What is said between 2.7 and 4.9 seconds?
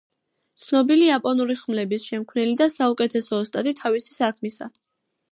საუკეთესო ოსტატი თავისი საქმისა.